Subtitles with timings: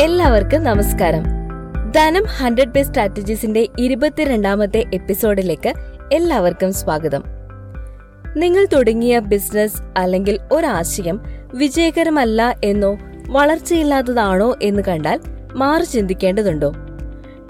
[0.00, 1.22] എല്ലാവർക്കും നമസ്കാരം.
[1.92, 5.74] ധനം ഹൺഡ്രഡ് ബേ സ്ട്രാറ്റജീസിന്റെ ഇരുപത്തിരണ്ടാമത്തെ എപ്പിസോഡിലേക്ക്
[6.12, 7.22] എല്ലാവർക്കും സ്വാഗതം.
[8.36, 11.20] നിങ്ങൾ തുടങ്ങിയ ബിസിനസ് അല്ലെങ്കിൽ ഒരാശയം
[11.54, 12.98] വിജയകരമല്ല എന്നോ
[13.28, 15.20] വളർച്ചയില്ലാത്തതാണോ എന്ന് കണ്ടാൽ
[15.54, 16.72] മാറി ചിന്തിക്കേണ്ടതുണ്ടോ?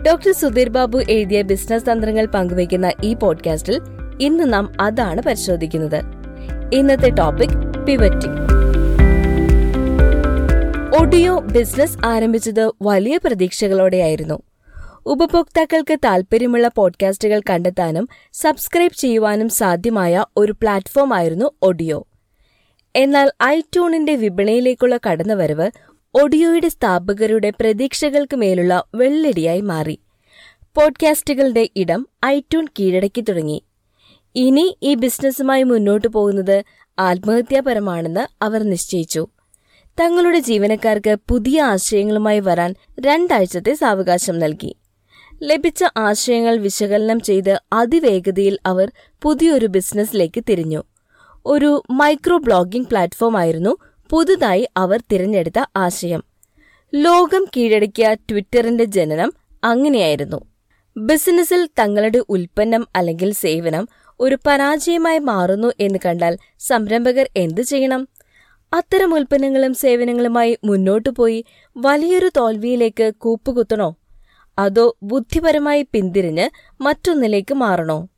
[0.07, 3.81] ഡോക്ടർ സുധീർ ബാബു എഴുതിയ ബിസിനസ് തന്ത്രങ്ങൾ പങ്കുവയ്ക്കുന്ന ഈ പോഡ്കാസ്റ്റിൽ
[4.21, 6.03] ഇന്ന് നാം അതാണ് പരിശോധിക്കുന്നത്.
[6.75, 8.60] ഇന്നത്തെ ടോപ്പിക് പിവറ്റിംഗ്.
[10.99, 14.43] ഒഡിയോ ബിസിനസ് ആരംഭിച്ചത് വലിയ പ്രതീക്ഷകളോടെയായിരുന്നു.
[15.07, 22.07] ഉപഭോക്താക്കൾക്ക് താൽപ്പര്യമുള്ള പോഡ്കാസ്റ്റുകൾ കണ്ടെത്താനും സബ്സ്ക്രൈബ് ചെയ്യുവാനും സാധ്യമായ ഒരു പ്ലാറ്റ്ഫോം ആയിരുന്നു ഓഡിയോ.
[22.97, 25.71] എന്നാൽ ഐട്യൂണിന്റെ വിപണിയിലേക്കുള്ള കടന്നുവരവ്
[26.23, 29.99] ഓഡിയോയുടെ സ്ഥാപകരുടെ പ്രതീക്ഷകൾക്ക് മേലുള്ള വെള്ളടിയായി മാറി.
[30.75, 33.65] പോഡ്കാസ്റ്റുകളുടെ ഇടം ഐട്യൂൺ കീഴടക്കി തുടങ്ങി.
[34.35, 36.65] ഇനി ഈ ബിസിനസ്സുമായി മുന്നോട്ടു പോകുന്നത്
[36.99, 39.27] ആത്മഹത്യാപരമാണെന്ന് അവർ നിശ്ചയിച്ചു.
[39.99, 44.77] തങ്ങളുടെ ജീവനക്കാർക്ക് പുതിയ ആശയങ്ങളുമായി വരാൻ രണ്ടാഴ്ചത്തെ സാവകാശം നൽകി.
[45.43, 50.83] ലഭിച്ച ആശയങ്ങൾ വിശകലനം ചെയ്ത് അതിവേഗതയിൽ അവർ പുതിയൊരു ബിസിനസ്സിലേക്ക് തിരിഞ്ഞു.
[51.47, 53.77] ഒരു മൈക്രോ ബ്ലോഗിംഗ് പ്ലാറ്റ്ഫോം ആയിരുന്നു
[54.11, 56.23] പുതുതായി അവർ തിരഞ്ഞെടുത്ത ആശയം.
[56.95, 59.33] ലോകം കീഴടക്കിയ ട്വിറ്ററിന്റെ ജനനം
[59.65, 60.41] അങ്ങനെയായിരുന്നു.
[60.97, 63.89] ബിസിനസ്സിൽ തങ്ങളുടെ ഉൽപ്പന്നം അല്ലെങ്കിൽ സേവനം
[64.21, 68.09] ഒരു പരാജയമായി മാറുന്നു എന്ന് കണ്ടാൽ സംരംഭകർ എന്തു ചെയ്യണം?
[68.73, 71.45] അത്തരം ഉൽപ്പന്നങ്ങളും സേവനങ്ങളുമായി മുന്നോട്ടു പോയി
[71.77, 73.97] വലിയൊരു തോൽവിയിലേക്ക് കൂപ്പുകുത്തണോ?
[74.59, 76.47] അതോ ബുദ്ധിപരമായി പിന്തിരിഞ്ഞ്
[76.83, 78.09] മറ്റൊന്നിലേക്ക് മാറണോ?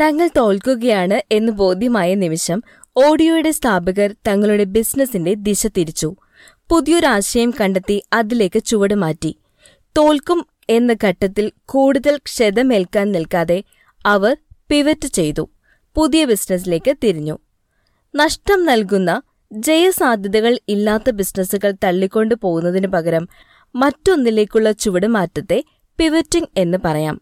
[0.00, 2.62] തങ്ങൾ തോൽക്കുകയാണ് എന്ന് ബോധ്യമായ നിമിഷം
[2.96, 6.14] ഓഡിയോയുടെ സ്ഥാപകർ തങ്ങളുടെ ബിസിനസിന്റെ ദിശ തിരിച്ചു.
[6.70, 9.36] പുതിയൊരാശയം കണ്ടെത്തി അതിലേക്ക് ചുവട് മാറ്റി.
[9.98, 13.62] തോൽക്കും എന്ന ഘട്ടത്തിൽ കൂടുതൽ ക്ഷതമേൽക്കാൻ നിൽക്കാതെ
[14.06, 14.36] അവർ
[14.70, 15.48] പിവറ്റ് ചെയ്തു.
[15.96, 17.38] പുതിയ ബിസിനസ്സിലേക്ക് തിരിഞ്ഞു.
[18.14, 19.22] നഷ്ടം നൽകുന്ന
[19.52, 23.28] ജയസാധ്യതകൾ ഇല്ലാത്ത ബിസിനസ്സുകൾ തള്ളിക്കൊണ്ടു പോകുന്നതിനു പകരം
[23.74, 25.64] മറ്റൊന്നിലേക്കുള്ള ചുവടുമാറ്റത്തെ
[25.98, 27.20] പിവറ്റിംഗ് എന്ന് പറയാം.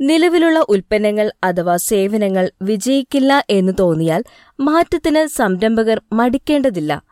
[0.00, 4.24] നിലവിലുള്ള ഉൽപ്പന്നങ്ങൾ അഥവാ സേവനങ്ങൾ വിജയിക്കില്ല എന്ന് തോന്നിയാൽ
[4.60, 7.02] മാറ്റത്തിന് സംരംഭകർ മടിക്കേണ്ടതില്ല.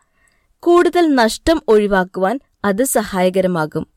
[0.59, 3.87] കൂടുതൽ നഷ്ടം ഒഴിവാക്കുവാൻ അത് സഹായകരമാകും.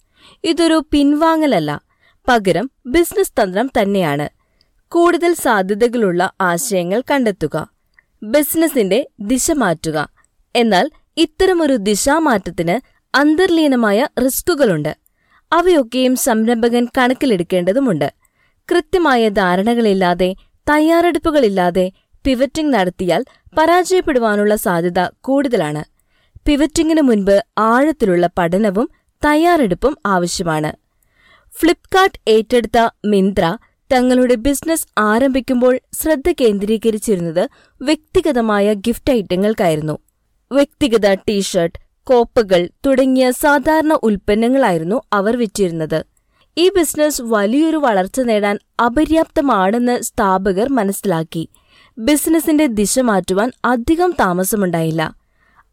[0.44, 1.80] ഇതൊരു പിൻവാങ്ങലല്ല
[2.28, 4.28] പകരം ബിസിനസ് തന്ത്രം തന്നെയാണ്.
[4.88, 7.70] കൂടുതൽ സാധ്യതകളുള്ള ആശയങ്ങൾ കണ്ടെത്തുക
[8.22, 10.11] ബിസിനസിന്റെ ദിശ മാറ്റുക.
[10.56, 12.80] എന്നാൽ ഇത്തരമൊരു ദിശാമാറ്റത്തിന്
[13.16, 14.96] അന്തർലീനമായ റിസ്കുകളുണ്ട്.
[15.52, 18.12] അവയൊക്കെയും സംരംഭകൻ കണക്കിലെടുക്കേണ്ടതുമുണ്ട്.
[18.70, 20.34] കൃത്യമായ ധാരണകളില്ലാതെ
[20.70, 21.92] തയ്യാറെടുപ്പുകളില്ലാതെ
[22.24, 23.24] പിവറ്റിംഗ് നടത്തിയാൽ
[23.58, 25.84] പരാജയപ്പെടുവാനുള്ള സാധ്യത കൂടുതലാണ്.
[26.46, 28.90] പിവറ്റിംഗിന് മുൻപ് ആഴത്തിലുള്ള പഠനവും
[29.24, 30.72] തയ്യാറെടുപ്പും ആവശ്യമാണ്.
[31.60, 33.58] ഫ്ലിപ്കാർട്ട് ഏറ്റെടുത്ത മിന്ത്ര
[33.92, 37.48] തങ്ങളുടെ ബിസിനസ് ആരംഭിക്കുമ്പോൾ ശ്രദ്ധ കേന്ദ്രീകരിച്ചിരുന്നത്
[37.82, 39.98] വ്യക്തിഗതമായ ഗിഫ്റ്റ് ഐറ്റങ്ങൾക്കായിരുന്നു.
[40.52, 46.04] വ്യക്തിഗത ടീഷർട്ട് കോപ്പകൾ തുടങ്ങിയ സാധാരണ ഉൽപ്പന്നങ്ങളായിരുന്നു അവർ വിറ്റിരുന്നത്.
[46.58, 51.48] ഈ ബിസിനസ് വലിയൊരു വളർച്ച നേടാൻ അപര്യാപ്തമാണെന്ന് സ്ഥാപകർ മനസ്സിലാക്കി.
[51.98, 55.14] ബിസിനസിന്റെ ദിശ മാറ്റുവാൻ അധികം താമസമുണ്ടായില്ല.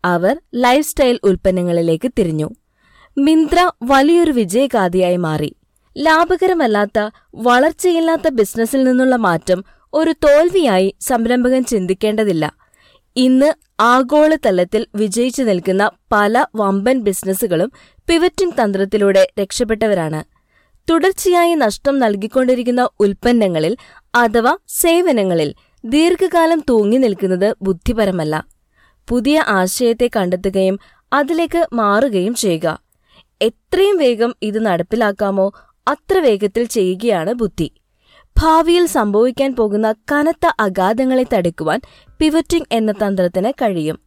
[0.06, 2.50] അവർ ലൈഫ് സ്റ്റൈൽ ഉൽപ്പന്നങ്ങളിലേക്ക് തിരിഞ്ഞു.
[3.18, 5.56] മിന്ത്ര വലിയൊരു വിജയഗാഥയായി മാറി.
[5.98, 9.64] ലാഭകരമല്ലാത്ത വളർച്ചയില്ലാത്ത ബിസിനസ്സിൽ നിന്നുള്ള മാറ്റം
[9.94, 12.54] ഒരു തോൽവിയായി സംരംഭകൻ ചിന്തിക്കേണ്ടതില്ല.
[13.22, 13.48] ഇന്ന്
[13.82, 17.70] ആഗോളതലത്തിൽ വിജയിച്ചു നിൽക്കുന്ന പല വമ്പൻ ബിസിനസ്സുകളും
[18.08, 20.22] പിവറ്റിംഗ് തന്ത്രത്തിലൂടെ രക്ഷപ്പെട്ടവരാണ്.
[20.88, 23.74] തുടർച്ചയായി നഷ്ടം നൽകിക്കൊണ്ടിരിക്കുന്ന ഉൽപ്പന്നങ്ങളിൽ
[24.16, 25.50] അഥവാ സേവനങ്ങളിൽ
[25.84, 28.36] ദീർഘകാലം തൂങ്ങി നിൽക്കുന്നത് ബുദ്ധിപരമല്ല.
[29.08, 30.80] പുതിയ ആശയത്തെ കണ്ടെത്തുകയും
[31.14, 32.68] അതിലേക്ക് മാറുകയും ചെയ്യുക.
[33.42, 35.48] എത്രയും വേഗം ഇത് നടപ്പിലാക്കാമോ
[35.88, 37.68] അത്ര വേഗത്തിൽ ചെയ്യുകയാണ് ബുദ്ധി.
[38.38, 41.80] ഭാവിയിൽ സംഭവിക്കാൻ പോകുന്ന കനത്ത അഗാധങ്ങളെ തടുക്കുവാൻ
[42.20, 44.00] പിവറ്റിംഗ് എന്ന തന്ത്രത്തിന് കഴിയും.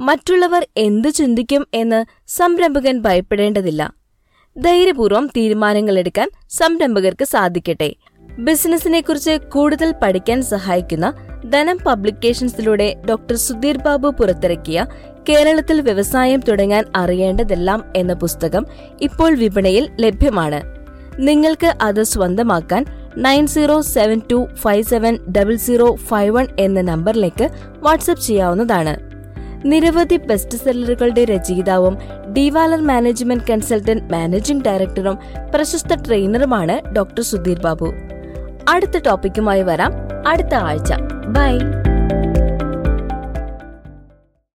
[0.00, 3.94] മറ്റുള്ളവർ എന്തു ചിന്തിക്കും എന്ന് സംരംഭകൻ ഭയപ്പെടേണ്ടതില്ല.
[4.56, 7.94] ധൈര്യപൂർവം തീരുമാനങ്ങളെടുക്കാൻ സംരംഭകർക്ക് സാധിക്കട്ടെ.
[8.38, 11.06] ബിസിനസിനെക്കുറിച്ച് കൂടുതൽ പഠിക്കാൻ സഹായിക്കുന്ന
[11.50, 14.86] ധനം പബ്ലിക്കേഷൻസിലൂടെ ഡോക്ടർ സുധീർ ബാബു പുറത്തിറക്കിയ
[15.28, 18.66] കേരളത്തിൽ വ്യവസായം തുടങ്ങാൻ അറിയേണ്ടതെല്ലാം എന്ന പുസ്തകം
[19.00, 20.60] ഇപ്പോൾ വിപണിയിൽ ലഭ്യമാണ്.
[21.18, 22.82] നിങ്ങൾക്ക് അത് സ്വന്തമാക്കാൻ
[23.18, 27.48] nine zero seven two five seven double zero five one എന്ന നമ്പറിലേക്ക്
[27.78, 28.96] വാട്സപ്പ് ചെയ്യാവുന്നതാണ്.
[29.64, 31.98] നിരവധി ബെസ്റ്റ് സെല്ലറുകളുടെ രചയിതാവും
[32.32, 35.18] ഡിവാലർ മാനേജ്മെന്റ് കൺസൾട്ടന്റ് മാനേജിംഗ് ഡയറക്ടറും
[35.54, 37.92] പ്രശസ്ത ട്രെയിനറുമാണ് ഡോക്ടർ സുധീർ ബാബു.
[38.68, 39.92] അടുത്ത ടോപ്പിക്കുമായി വരാം.
[40.26, 40.92] അടുത്ത ആഴ്ച.
[41.26, 41.77] ബൈ.